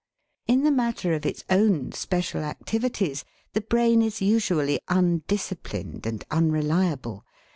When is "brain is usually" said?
3.61-4.79